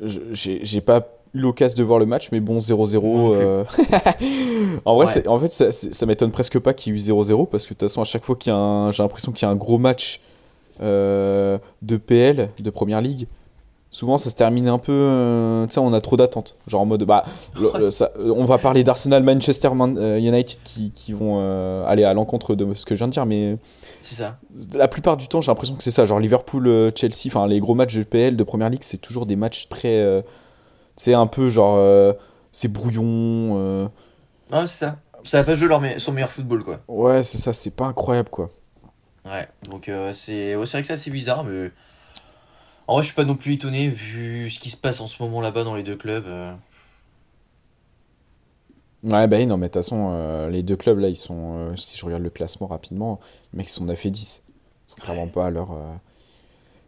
J'ai 0.00 0.80
pas 0.80 1.06
eu 1.34 1.40
l'occasion 1.40 1.78
de 1.78 1.82
voir 1.84 1.98
le 1.98 2.06
match, 2.06 2.28
mais 2.32 2.40
bon, 2.40 2.58
0-0. 2.58 3.00
Moi 3.02 3.12
non 3.18 3.30
plus. 3.32 3.40
euh, 3.40 3.64
en 4.84 4.94
vrai, 4.96 5.06
Ouais. 5.16 5.28
en 5.28 5.38
fait, 5.38 5.72
ça 5.72 6.06
m'étonne 6.06 6.30
presque 6.32 6.58
pas 6.58 6.74
qu'il 6.74 6.92
y 6.92 6.96
ait 6.96 6.98
eu 6.98 7.12
0-0, 7.12 7.46
parce 7.48 7.64
que 7.64 7.70
de 7.70 7.78
toute 7.78 7.88
façon, 7.88 8.00
à 8.00 8.04
chaque 8.04 8.24
fois 8.24 8.36
qu'il 8.36 8.52
y 8.52 8.54
a 8.54 8.58
un. 8.58 8.92
J'ai 8.92 9.02
l'impression 9.02 9.32
qu'il 9.32 9.46
y 9.46 9.48
a 9.48 9.52
un 9.52 9.56
gros 9.56 9.78
match 9.78 10.20
euh, 10.80 11.58
de 11.82 11.96
PL, 11.96 12.50
de 12.62 12.70
Première 12.70 13.00
Ligue. 13.00 13.26
Souvent, 13.96 14.18
ça 14.18 14.28
se 14.28 14.34
termine 14.34 14.68
un 14.68 14.76
peu. 14.78 14.92
euh, 14.92 15.66
tu 15.66 15.72
sais, 15.72 15.80
on 15.80 15.90
a 15.94 16.02
trop 16.02 16.18
d'attentes. 16.18 16.54
Genre 16.66 16.82
en 16.82 16.84
mode. 16.84 17.04
Bah, 17.04 17.24
le- 17.58 17.78
le- 17.78 17.90
ça- 17.90 18.10
on 18.18 18.44
va 18.44 18.58
parler 18.58 18.84
d'Arsenal, 18.84 19.22
Manchester 19.22 19.70
Man- 19.70 19.96
euh, 19.96 20.18
United 20.18 20.58
qui, 20.64 20.90
qui 20.90 21.14
vont 21.14 21.38
euh, 21.40 21.82
aller 21.86 22.04
à 22.04 22.12
l'encontre 22.12 22.54
de 22.54 22.74
ce 22.74 22.84
que 22.84 22.94
je 22.94 22.98
viens 22.98 23.06
de 23.06 23.12
dire, 23.12 23.24
mais 23.24 23.56
C'est 24.00 24.16
ça. 24.16 24.36
la 24.74 24.86
plupart 24.86 25.16
du 25.16 25.28
temps, 25.28 25.40
j'ai 25.40 25.50
l'impression 25.50 25.76
que 25.76 25.82
c'est 25.82 25.90
ça. 25.90 26.04
Genre 26.04 26.20
Liverpool, 26.20 26.92
Chelsea, 26.94 27.28
enfin 27.28 27.46
les 27.46 27.58
gros 27.58 27.74
matchs 27.74 27.94
de 27.96 28.02
PL 28.02 28.36
de 28.36 28.44
Première 28.44 28.68
Ligue, 28.68 28.82
c'est 28.84 28.98
toujours 28.98 29.24
des 29.24 29.36
matchs 29.36 29.66
très. 29.70 29.96
euh, 29.98 30.20
c'est 30.96 31.14
un 31.14 31.26
peu 31.26 31.48
genre. 31.48 32.14
c'est 32.52 32.68
brouillon. 32.68 33.90
Ah, 34.52 34.66
c'est 34.66 34.84
ça. 34.84 34.96
Ça 35.24 35.38
va 35.38 35.44
pas 35.44 35.54
jouer 35.54 35.68
leur 35.68 35.80
me- 35.80 35.98
son 35.98 36.12
meilleur 36.12 36.28
football, 36.28 36.62
quoi. 36.64 36.80
ouais, 36.86 37.24
c'est 37.24 37.38
ça, 37.38 37.54
c'est 37.54 37.70
pas 37.74 37.86
incroyable 37.86 38.28
quoi. 38.28 38.50
Ouais. 39.24 39.48
Donc, 39.70 39.90
c'est 40.12 40.54
ouais, 40.54 40.66
c'est 40.66 40.72
vrai 40.76 40.82
que 40.82 40.86
c'est 40.86 40.92
assez 40.92 41.10
bizarre, 41.10 41.44
mais. 41.44 41.70
En 42.88 42.94
vrai, 42.94 43.02
je 43.04 43.06
suis 43.08 43.14
pas 43.14 43.24
non 43.24 43.36
plus 43.36 43.52
étonné 43.54 43.88
vu 43.88 44.50
ce 44.50 44.58
qui 44.58 44.70
se 44.70 44.76
passe 44.76 45.00
en 45.00 45.06
ce 45.06 45.22
moment 45.22 45.40
là-bas 45.40 45.62
dans 45.64 45.74
les 45.76 45.82
deux 45.84 45.96
clubs. 45.96 46.26
euh. 46.26 46.52
Ouais, 49.02 49.26
bah 49.28 49.44
non, 49.46 49.56
mais 49.56 49.68
de 49.68 49.72
toute 49.72 49.82
façon, 49.84 50.10
euh, 50.12 50.48
les 50.50 50.62
deux 50.62 50.76
clubs 50.76 50.98
là, 50.98 51.08
ils 51.08 51.16
sont. 51.16 51.56
euh, 51.72 51.76
si 51.76 51.96
je 51.96 52.04
regarde 52.04 52.22
le 52.22 52.30
classement 52.30 52.66
rapidement, 52.66 53.20
les 53.52 53.58
mecs 53.58 53.68
ils 53.68 53.70
sont 53.72 53.84
9 53.84 54.04
et 54.06 54.10
10. 54.10 54.42
Ils 54.88 54.90
sont 54.92 54.96
clairement 54.98 55.28
Ouais. 55.28 55.28
pas 55.28 55.46
à 55.46 55.50
leur. 55.50 55.72
euh, 55.72 55.94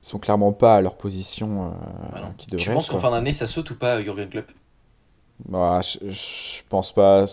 ils 0.03 0.09
sont 0.09 0.19
clairement 0.19 0.53
pas 0.53 0.77
à 0.77 0.81
leur 0.83 0.97
position 0.97 1.73
Bah 2.13 2.35
qui 2.39 2.49
Tu 2.57 2.69
devrait 2.69 2.71
penses 2.71 2.89
être, 2.89 2.91
qu'en 2.91 2.99
fin 2.99 3.11
d'année, 3.11 3.33
ça 3.33 3.47
saute 3.47 3.71
ou 3.71 3.77
pas, 3.79 4.03
Jurgen 4.03 4.29
Klopp? 4.29 4.53
Bah, 5.49 5.81
je, 5.83 6.11
je 6.11 6.63
pense 6.69 6.93
pas. 6.93 7.27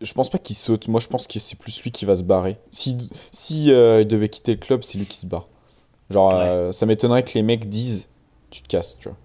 Je 0.00 0.12
pense 0.12 0.30
pas 0.30 0.38
qu'il 0.38 0.56
saute. 0.56 0.86
Moi, 0.88 1.00
je 1.00 1.08
pense 1.08 1.26
que 1.26 1.40
c'est 1.40 1.56
plus 1.58 1.82
lui 1.82 1.90
qui 1.90 2.04
va 2.04 2.14
se 2.16 2.22
barrer. 2.22 2.58
Si, 2.70 3.10
si 3.32 3.64
il 3.66 4.06
devait 4.06 4.28
quitter 4.28 4.52
le 4.52 4.58
club, 4.60 4.82
c'est 4.84 4.98
lui 4.98 5.06
qui 5.06 5.16
se 5.18 5.26
barre. 5.26 5.48
Genre, 6.10 6.28
Ouais. 6.28 6.34
euh, 6.44 6.72
ça 6.72 6.86
m'étonnerait 6.86 7.22
que 7.22 7.32
les 7.34 7.42
mecs 7.42 7.68
disent 7.68 8.08
tu 8.50 8.62
te 8.62 8.68
casses, 8.68 8.96
tu 8.98 9.08
vois. 9.08 9.16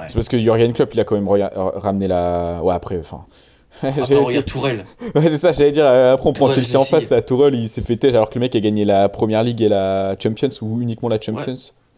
Ouais. 0.00 0.06
C'est 0.08 0.14
parce 0.14 0.28
que 0.28 0.38
Jurgen 0.38 0.72
Klopp, 0.72 0.92
il 0.94 1.00
a 1.00 1.04
quand 1.04 1.14
même 1.20 1.28
ramené 1.28 2.08
la. 2.08 2.60
Ouais, 2.62 2.74
après, 2.74 2.98
enfin. 2.98 3.26
Après, 3.82 4.02
regarde 4.16 4.44
Tourelle. 4.46 4.84
Ouais, 5.14 5.22
c'est 5.28 5.38
ça, 5.38 5.52
j'allais 5.52 5.70
dire. 5.72 5.84
euh, 5.86 6.14
Après, 6.14 6.28
on 6.28 6.32
prend 6.32 6.50
Chelsea 6.52 6.76
en 6.78 6.84
face. 6.84 7.08
La 7.10 7.22
Tourelle, 7.22 7.54
il 7.54 7.68
s'est 7.68 7.82
fait 7.82 7.96
têche 7.96 8.12
alors 8.14 8.28
que 8.28 8.34
le 8.34 8.40
mec 8.40 8.54
a 8.56 8.60
gagné 8.60 8.84
la 8.84 9.08
Première 9.08 9.42
Ligue 9.44 9.62
et 9.62 9.68
la 9.68 10.16
Champions 10.20 10.48
ou 10.62 10.80
uniquement 10.80 11.08
la 11.08 11.20
Champions. 11.20 11.54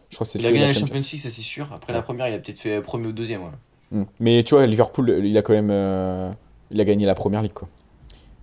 Je 0.09 0.15
crois 0.15 0.25
que 0.25 0.31
c'est 0.31 0.37
Il 0.39 0.45
a 0.45 0.51
gagné 0.51 0.67
la 0.67 0.73
Champions. 0.73 0.87
Champions 0.87 0.99
League, 1.11 1.21
ça 1.21 1.29
c'est 1.29 1.41
sûr. 1.41 1.67
Après 1.73 1.91
la 1.91 2.03
première, 2.03 2.27
il 2.27 2.35
a 2.35 2.37
peut-être 2.39 2.59
fait 2.59 2.81
premier 2.81 3.07
ou 3.07 3.11
deuxième. 3.11 3.41
Ouais. 3.43 3.49
Mm. 3.91 4.03
Mais 4.19 4.43
tu 4.43 4.53
vois, 4.53 4.65
Liverpool, 4.67 5.21
il 5.25 5.35
a 5.37 5.41
quand 5.41 5.53
même. 5.53 5.69
euh, 5.71 6.29
il 6.69 6.79
a 6.79 6.85
gagné 6.85 7.05
la 7.07 7.15
première 7.15 7.41
ligue, 7.41 7.53
quoi. 7.53 7.67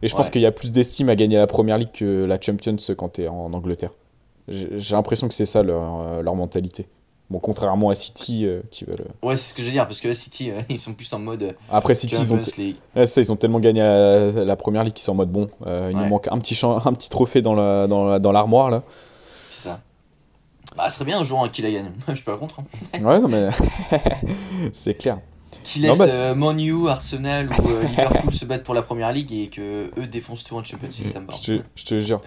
Et 0.03 0.09
je 0.09 0.15
pense 0.17 0.29
qu'il 0.31 0.43
y 0.43 0.47
a 0.47 0.53
plus 0.53 0.73
d'estime 0.73 1.09
à 1.11 1.15
gagner 1.17 1.37
la 1.37 1.47
première 1.47 1.79
ligue 1.79 1.93
que 1.93 2.25
la 2.25 2.41
Champions 2.41 2.77
quand 2.97 3.11
t'es 3.11 3.29
en 3.29 3.53
Angleterre. 3.53 3.91
J'ai 4.51 4.95
l'impression 4.95 5.29
que 5.29 5.35
c'est 5.35 5.47
ça 5.47 5.63
leur, 5.63 6.01
euh, 6.01 6.23
leur 6.23 6.35
mentalité. 6.35 6.87
Bon, 7.31 7.39
contrairement 7.39 7.91
à 7.91 7.95
City 7.95 8.45
euh, 8.45 8.61
qui 8.73 8.85
veulent. 8.85 9.07
Ouais, 9.23 9.37
c'est 9.37 9.51
ce 9.51 9.55
que 9.55 9.63
je 9.63 9.67
veux 9.69 9.73
dire, 9.73 9.87
parce 9.87 10.01
que 10.01 10.09
là, 10.09 10.15
City, 10.15 10.51
euh, 10.51 10.61
ils 10.69 10.79
sont 10.79 10.93
plus 10.95 11.13
en 11.13 11.21
mode 11.21 11.45
euh, 11.45 11.53
Après 11.71 11.95
City, 11.95 12.17
ils 12.21 12.33
ont, 12.33 12.43
ouais, 12.97 13.07
ça, 13.07 13.21
ils 13.21 13.31
ont 13.31 13.37
tellement 13.37 13.61
gagné 13.61 13.81
la, 13.81 14.45
la 14.45 14.57
première 14.57 14.83
ligue 14.83 14.95
qu'ils 14.95 15.05
sont 15.05 15.13
en 15.13 15.17
mode 15.17 15.31
bon. 15.31 15.49
euh, 15.65 15.91
il 15.93 15.97
Ouais. 15.97 16.03
nous 16.03 16.09
manque 16.09 16.27
un 16.29 16.39
petit, 16.41 16.57
champ- 16.57 16.85
un 16.85 16.93
petit 16.93 17.09
trophée 17.09 17.41
dans 17.41 17.55
la- 17.55 17.87
dans 17.87 18.05
la- 18.05 18.19
dans 18.19 18.33
l'armoire 18.33 18.71
là. 18.71 18.83
C'est 19.49 19.69
ça. 19.69 19.81
Bah, 20.77 20.89
ce 20.89 20.97
serait 20.97 21.05
bien 21.05 21.21
un 21.21 21.25
jour 21.25 21.43
un 21.45 21.49
qui 21.49 21.63
la 21.63 21.71
gagne. 21.71 21.93
Je 22.09 22.15
suis 22.17 22.25
pas 22.25 22.37
contre. 22.37 22.57
hein. 22.61 23.01
Ouais, 23.05 23.21
non 23.21 23.29
mais. 23.29 23.49
c'est 24.73 24.95
clair. 24.95 25.19
Qui 25.63 25.81
Non, 25.83 25.89
laisse 25.89 25.99
bah, 25.99 26.07
euh, 26.09 26.35
Man 26.35 26.59
U, 26.61 26.89
Arsenal 26.89 27.49
ou 27.51 27.69
euh, 27.69 27.83
Liverpool 27.85 28.33
se 28.33 28.45
battre 28.45 28.65
pour 28.65 28.75
la 28.75 28.83
première 28.83 29.13
ligue 29.13 29.33
et 29.33 29.49
que 29.49 29.91
eux 29.99 30.07
défoncent 30.07 30.45
tout 30.45 30.57
en 30.57 30.65
Champions 30.65 30.89
League, 30.89 31.13
ça 31.13 31.21
me 31.21 31.27
je 31.77 31.85
te 31.85 32.01
jure. 32.01 32.21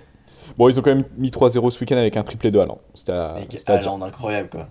Bon, 0.58 0.70
ils 0.70 0.80
ont 0.80 0.82
quand 0.82 0.94
même 0.94 1.06
mis 1.18 1.30
3-0 1.30 1.72
ce 1.72 1.80
week-end 1.80 1.98
avec 1.98 2.18
un 2.18 2.24
triplé 2.24 2.52
de 2.52 2.60
Haaland. 2.60 2.80
C'était 2.94 3.12
à. 3.12 3.36
Haaland, 3.68 4.02
incroyable 4.02 4.50
quoi. 4.50 4.68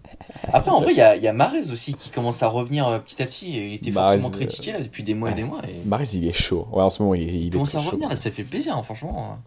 Après, 0.53 0.71
en 0.71 0.81
vrai, 0.81 0.93
il 0.93 0.99
y 0.99 1.03
a, 1.03 1.17
y 1.17 1.29
a 1.29 1.33
Mahrez 1.33 1.71
aussi 1.71 1.95
qui 1.95 2.11
commence 2.11 2.43
à 2.43 2.49
revenir 2.49 2.89
euh, 2.89 2.99
petit 2.99 3.23
à 3.23 3.27
petit. 3.27 3.67
Il 3.67 3.75
était 3.75 3.91
Mahrez, 3.91 4.19
fortement 4.19 4.29
euh, 4.29 4.39
critiqué 4.39 4.73
là 4.73 4.81
depuis 4.81 5.03
des 5.03 5.15
mois 5.15 5.31
et 5.31 5.35
des 5.35 5.45
mois. 5.45 5.61
Et 5.69 5.87
Mahrez, 5.87 6.09
il 6.15 6.27
est 6.27 6.33
chaud. 6.33 6.67
Ouais, 6.73 6.83
en 6.83 6.91
ce 6.91 7.03
moment, 7.03 7.15
il, 7.15 7.23
il 7.23 7.45
il 7.45 7.51
commence 7.51 7.75
à 7.75 7.81
chaud. 7.81 7.91
revenir 7.91 8.09
là, 8.09 8.17
ça 8.17 8.31
fait 8.31 8.45
plaisir, 8.45 8.77
hein, 8.77 8.83
franchement. 8.83 9.39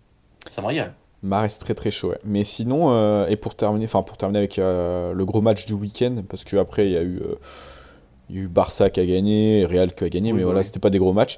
Ça 0.50 0.62
me 0.62 0.68
régale. 0.68 0.94
Mahrez, 1.24 1.50
très 1.60 1.74
très 1.74 1.92
chaud. 1.92 2.10
ouais. 2.10 2.20
Mais 2.24 2.44
sinon, 2.44 2.92
euh, 2.92 3.28
et 3.28 3.36
pour 3.36 3.56
terminer, 3.56 3.86
enfin 3.86 4.04
pour 4.04 4.18
terminer 4.18 4.40
avec 4.40 4.60
euh, 4.60 5.12
le 5.14 5.26
gros 5.26 5.42
match 5.42 5.66
du 5.66 5.74
week-end, 5.74 6.24
parce 6.30 6.44
qu'après 6.44 6.86
il 6.86 6.92
y 6.92 6.98
a 6.98 7.02
eu, 7.02 7.18
euh, 7.18 7.36
il 8.30 8.36
y 8.36 8.40
a 8.40 8.42
eu 8.44 8.48
Barça 8.48 8.90
qui 8.90 9.00
a 9.00 9.06
gagné, 9.06 9.66
Real 9.66 9.94
qui 9.94 10.04
a 10.04 10.10
gagné, 10.10 10.32
Oui, 10.32 10.38
mais 10.38 10.44
bah 10.44 10.52
voilà, 10.52 10.64
c'était 10.64 10.80
pas 10.80 10.90
des 10.92 11.00
gros 11.00 11.14
matchs. 11.14 11.38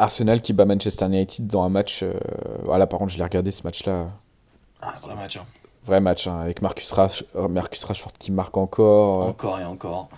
Arsenal 0.00 0.40
qui 0.42 0.52
bat 0.52 0.64
Manchester 0.64 1.06
United 1.06 1.46
dans 1.46 1.62
un 1.62 1.68
match. 1.68 2.02
euh, 2.02 2.12
voilà, 2.64 2.86
par 2.86 2.98
contre, 2.98 3.12
je 3.12 3.18
l'ai 3.18 3.24
regardé 3.24 3.50
ce 3.50 3.62
match-là. 3.64 4.08
Ah, 4.80 4.92
vrai 5.02 5.14
match. 5.14 5.36
hein. 5.36 5.44
Vrai 5.84 6.00
match, 6.00 6.26
hein, 6.26 6.38
avec 6.40 6.62
Marcus, 6.62 6.90
Rash- 6.92 7.24
euh, 7.36 7.48
Marcus 7.48 7.84
Rashford 7.84 8.12
qui 8.18 8.32
marque 8.32 8.56
encore. 8.56 9.26
Encore 9.28 9.60
et 9.60 9.64
encore. 9.64 10.08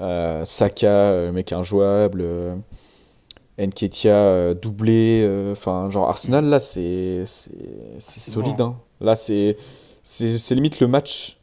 Euh, 0.00 0.44
Saka, 0.44 0.86
euh, 0.88 1.32
mec 1.32 1.52
injouable. 1.52 2.20
Euh, 2.22 2.54
doublé. 4.54 5.48
Enfin, 5.52 5.90
genre 5.90 6.08
Arsenal, 6.08 6.44
là, 6.44 6.58
c'est 6.60 7.22
c'est 7.26 7.50
c'est 7.98 8.20
C'est 8.20 8.30
solide. 8.30 8.56
bon. 8.58 8.64
hein. 8.64 8.76
Là, 9.00 9.14
c'est 9.16 9.56
c'est 10.02 10.38
c'est 10.38 10.54
limite 10.54 10.80
le 10.80 10.86
match. 10.88 11.36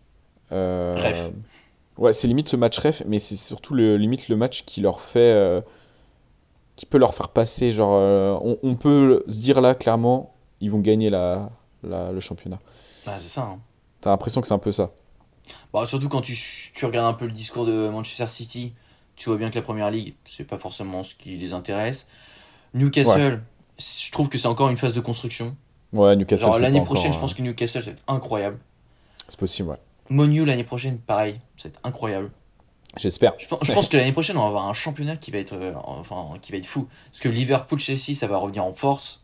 euh, 0.51 0.95
Ref. 0.97 1.31
Ouais, 1.97 2.11
c'est 2.13 2.27
limite 2.27 2.49
ce 2.49 2.57
match 2.57 2.77
ref, 2.79 3.03
mais 3.05 3.19
c'est 3.19 3.37
surtout 3.37 3.73
le, 3.73 3.95
limite 3.95 4.27
le 4.27 4.35
match 4.35 4.63
qui 4.65 4.81
leur 4.81 4.99
fait. 5.01 5.63
Qui 6.75 6.85
peut 6.85 6.97
leur 6.97 7.13
faire 7.15 7.29
passer. 7.29 7.71
Genre, 7.71 7.93
euh, 7.95 8.37
on, 8.41 8.57
on 8.63 8.75
peut 8.75 9.23
se 9.27 9.39
dire 9.39 9.61
là, 9.61 9.75
clairement, 9.75 10.35
ils 10.61 10.71
vont 10.71 10.79
gagner 10.79 11.09
la, 11.09 11.51
la- 11.83 12.11
le 12.11 12.19
championnat. 12.19 12.59
Ah, 13.05 13.17
c'est 13.19 13.29
ça. 13.29 13.43
hein. 13.43 13.59
T'as 14.01 14.09
l'impression 14.11 14.41
que 14.41 14.47
c'est 14.47 14.53
un 14.53 14.59
peu 14.59 14.71
ça. 14.71 14.91
Bah, 15.73 15.85
surtout 15.85 16.09
quand 16.09 16.21
tu, 16.21 16.35
tu 16.73 16.85
regardes 16.85 17.07
un 17.07 17.13
peu 17.17 17.25
le 17.25 17.31
discours 17.31 17.65
de 17.65 17.89
Manchester 17.89 18.27
City, 18.27 18.73
tu 19.15 19.29
vois 19.29 19.37
bien 19.37 19.49
que 19.49 19.55
la 19.55 19.61
première 19.61 19.91
ligue, 19.91 20.15
c'est 20.25 20.45
pas 20.45 20.57
forcément 20.57 21.03
ce 21.03 21.15
qui 21.15 21.37
les 21.37 21.53
intéresse. 21.53 22.07
Newcastle, 22.73 23.41
je 23.79 24.11
trouve 24.11 24.29
que 24.29 24.37
c'est 24.37 24.47
encore 24.47 24.69
une 24.69 24.77
phase 24.77 24.93
de 24.93 25.01
construction. 25.01 25.55
Ouais, 25.93 26.15
Newcastle. 26.15 26.51
C'est 26.53 26.61
l'année 26.61 26.81
prochaine, 26.81 27.09
encore, 27.09 27.13
je 27.13 27.19
pense 27.19 27.33
euh, 27.33 27.35
que 27.35 27.41
Newcastle, 27.41 27.89
être 27.89 28.03
incroyable. 28.07 28.59
C'est 29.27 29.39
possible, 29.39 29.69
ouais. 29.69 29.77
Monu 30.09 30.45
l'année 30.45 30.63
prochaine, 30.63 30.99
pareil, 30.99 31.39
être 31.63 31.79
incroyable. 31.83 32.31
J'espère. 32.97 33.33
Je, 33.37 33.47
pense- 33.47 33.59
je 33.61 33.73
pense 33.73 33.89
que 33.89 33.97
l'année 33.97 34.11
prochaine, 34.11 34.37
on 34.37 34.41
va 34.41 34.47
avoir 34.47 34.67
un 34.67 34.73
championnat 34.73 35.17
qui 35.17 35.31
va 35.31 35.37
être, 35.39 35.53
euh, 35.53 35.73
enfin, 35.83 36.27
qui 36.41 36.51
va 36.51 36.57
être 36.57 36.65
fou. 36.65 36.87
Parce 37.11 37.19
que 37.19 37.29
Liverpool, 37.29 37.77
Chelsea, 37.79 38.13
ça 38.15 38.27
va 38.27 38.37
revenir 38.37 38.63
en 38.63 38.71
force. 38.73 39.21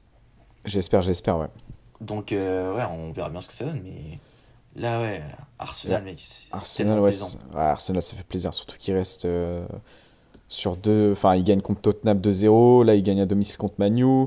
J'espère, 0.65 1.01
j'espère, 1.01 1.37
ouais. 1.37 1.47
Donc, 2.01 2.31
euh, 2.31 2.75
ouais, 2.75 2.83
on 2.83 3.11
verra 3.11 3.29
bien 3.29 3.41
ce 3.41 3.47
que 3.47 3.53
ça 3.53 3.65
donne. 3.65 3.81
Mais 3.83 4.19
là, 4.75 4.99
ouais, 5.01 5.21
Arsenal, 5.59 6.03
mec, 6.03 6.17
c'est 6.19 6.43
c'est 6.49 6.53
Arsenal, 6.55 6.99
ouais, 6.99 7.11
ouais, 7.53 7.59
Arsenal, 7.61 8.01
ça 8.01 8.15
fait 8.15 8.23
plaisir, 8.23 8.53
surtout 8.53 8.75
qu'il 8.77 8.93
reste 8.95 9.25
euh, 9.25 9.65
sur 10.47 10.75
deux. 10.75 11.13
Enfin, 11.13 11.35
il 11.35 11.43
gagne 11.43 11.61
contre 11.61 11.81
Tottenham 11.81 12.19
2-0, 12.19 12.83
là, 12.83 12.95
il 12.95 13.03
gagne 13.03 13.21
à 13.21 13.25
domicile 13.25 13.57
contre 13.57 13.75
Manu. 13.77 14.25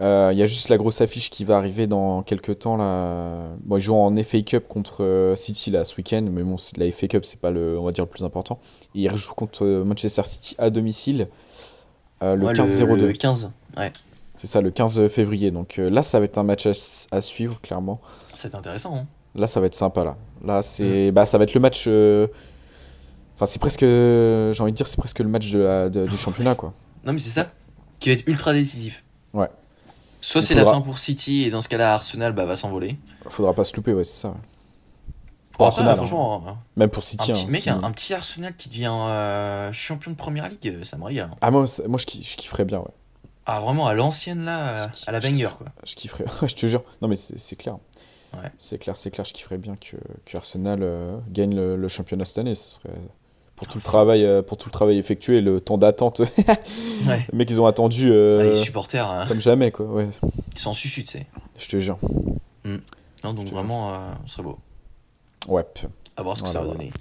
Euh, 0.00 0.30
Il 0.32 0.38
y 0.38 0.42
a 0.42 0.46
juste 0.46 0.68
la 0.70 0.76
grosse 0.76 1.00
affiche 1.00 1.30
qui 1.30 1.44
va 1.44 1.56
arriver 1.56 1.86
dans 1.86 2.22
quelques 2.22 2.58
temps. 2.58 2.76
Là. 2.76 3.48
Bon, 3.64 3.76
ils 3.76 3.80
jouent 3.80 3.94
en 3.94 4.14
FA 4.24 4.40
Cup 4.42 4.66
contre 4.68 5.04
euh, 5.04 5.36
City 5.36 5.70
là, 5.70 5.84
ce 5.84 5.94
week-end, 5.96 6.26
mais 6.30 6.42
bon, 6.42 6.56
la 6.76 6.90
FA 6.90 7.06
Cup, 7.06 7.24
c'est 7.24 7.38
pas 7.40 7.50
le, 7.50 7.78
on 7.78 7.84
va 7.84 7.92
dire, 7.92 8.04
le 8.04 8.10
plus 8.10 8.24
important. 8.24 8.58
Et 8.94 9.00
ils 9.02 9.08
rejouent 9.08 9.34
contre 9.34 9.64
euh, 9.64 9.84
Manchester 9.84 10.22
City 10.24 10.56
à 10.58 10.70
domicile 10.70 11.28
euh, 12.22 12.34
le 12.34 12.46
Ouais, 12.46 12.52
15-02. 12.54 12.94
Le 12.96 13.12
15, 13.12 13.50
ouais, 13.76 13.92
C'est 14.36 14.46
ça, 14.48 14.60
le 14.60 14.70
15 14.70 15.06
février. 15.08 15.50
Donc 15.52 15.78
euh, 15.78 15.88
là, 15.90 16.02
ça 16.02 16.18
va 16.18 16.24
être 16.24 16.38
un 16.38 16.42
match 16.44 16.66
à, 16.66 16.72
à 17.12 17.20
suivre, 17.20 17.60
clairement. 17.60 18.00
c'est 18.34 18.54
intéressant. 18.54 18.96
Hein. 18.96 19.06
Là, 19.36 19.46
ça 19.46 19.60
va 19.60 19.66
être 19.66 19.74
sympa, 19.74 20.04
là. 20.04 20.16
Là, 20.44 20.62
c'est... 20.62 21.10
Bah, 21.10 21.24
ça 21.24 21.38
va 21.38 21.44
être 21.44 21.54
le 21.54 21.60
match... 21.60 21.88
Enfin, 23.36 23.46
c'est 23.46 23.58
presque... 23.58 23.80
J'ai 23.80 24.60
envie 24.60 24.70
de 24.72 24.76
dire, 24.76 24.86
c'est 24.86 24.96
presque 24.96 25.18
le 25.20 25.28
match 25.28 25.50
de 25.50 25.58
la- 25.58 25.88
de- 25.88 26.06
du 26.06 26.16
championnat, 26.16 26.54
quoi. 26.54 26.72
Non, 27.04 27.12
mais 27.12 27.18
c'est 27.18 27.30
ça 27.30 27.50
qui 27.98 28.08
va 28.10 28.14
être 28.14 28.28
ultra 28.28 28.52
décisif. 28.52 29.02
Ouais. 29.32 29.48
Soit 30.26 30.40
c'est 30.42 30.54
faudra- 30.54 30.70
la 30.72 30.76
fin 30.78 30.80
pour 30.82 30.98
City, 30.98 31.42
et 31.44 31.50
dans 31.50 31.60
ce 31.60 31.68
cas-là, 31.68 31.94
Arsenal 31.94 32.32
bah, 32.32 32.46
va 32.46 32.56
s'envoler. 32.56 32.96
Faudra 33.28 33.52
pas 33.52 33.64
se 33.64 33.76
louper, 33.76 33.92
ouais, 33.92 34.04
c'est 34.04 34.22
ça. 34.22 34.34
Bon, 35.58 35.66
Arsenal, 35.66 35.96
franchement, 35.96 36.44
un, 36.48 36.56
Même 36.76 36.88
pour 36.90 37.04
City, 37.04 37.30
petit, 37.30 37.44
hein, 37.44 37.50
mec, 37.50 37.68
un, 37.68 37.82
un 37.82 37.92
petit 37.92 38.12
Arsenal 38.14 38.56
qui 38.56 38.68
devient 38.68 38.90
euh, 38.90 39.70
champion 39.72 40.10
de 40.10 40.16
première 40.16 40.48
ligue, 40.48 40.66
euh, 40.66 40.82
ça 40.84 40.96
me 40.96 41.04
régale. 41.04 41.28
hein. 41.32 41.36
Ah, 41.42 41.50
moi, 41.50 41.66
moi 41.86 41.98
je, 41.98 42.06
ki- 42.06 42.22
je 42.24 42.36
kifferais 42.36 42.64
bien, 42.64 42.78
ouais. 42.80 42.90
Ah, 43.46 43.60
vraiment, 43.60 43.86
à 43.86 43.92
l'ancienne, 43.94 44.44
là, 44.46 44.88
Je 44.92 45.04
à 45.06 45.12
la 45.12 45.20
Wenger, 45.20 45.50
quoi. 45.58 45.66
Je 45.84 45.94
kifferais... 45.94 46.24
Je 46.48 46.54
te 46.54 46.66
jure. 46.66 46.82
Non, 47.02 47.08
mais 47.08 47.16
c'est 47.16 47.38
c'est 47.38 47.56
clair. 47.56 47.76
Ouais. 48.32 48.50
C'est 48.58 48.78
clair, 48.78 48.96
c'est 48.96 49.10
clair. 49.10 49.24
Je 49.26 49.32
kifferais 49.34 49.58
bien 49.58 49.76
que, 49.76 49.96
que 50.24 50.36
Arsenal 50.38 50.80
euh, 50.82 51.18
gagne 51.28 51.54
le, 51.54 51.76
le 51.76 51.88
championnat 51.88 52.24
cette 52.24 52.38
année. 52.38 52.54
Ce 52.54 52.70
serait... 52.80 52.94
Pour 53.56 53.68
tout, 53.68 53.78
le 53.78 53.82
travail, 53.82 54.24
euh, 54.24 54.42
pour 54.42 54.58
tout 54.58 54.68
le 54.68 54.72
travail 54.72 54.98
effectué, 54.98 55.40
le 55.40 55.60
temps 55.60 55.78
d'attente. 55.78 56.22
Ouais. 57.06 57.26
Les 57.32 57.38
mecs, 57.38 57.50
ils 57.50 57.60
ont 57.60 57.66
attendu 57.66 58.10
euh, 58.10 58.40
Ah, 58.40 58.44
les 58.44 58.54
supporters, 58.54 59.10
euh, 59.10 59.26
comme 59.26 59.40
jamais, 59.40 59.70
quoi. 59.70 59.84
Ouais, 59.86 60.08
ils 60.54 60.58
sont 60.58 60.70
en 60.70 60.74
susu, 60.74 61.02
tu 61.04 61.10
sais. 61.10 61.26
je 61.58 61.68
te 61.68 61.78
jure. 61.78 61.98
Non, 63.22 63.34
donc 63.34 63.48
vraiment, 63.48 63.90
euh, 63.92 63.96
ce 64.26 64.32
serait 64.34 64.42
beau. 64.42 64.58
Ouais. 65.48 65.64
À 66.16 66.22
voir 66.22 66.36
ce 66.36 66.42
que 66.42 66.48
Voilà, 66.48 66.52
ça 66.52 66.58
va 66.60 66.64
voilà. 66.74 66.78
donner. 66.78 66.92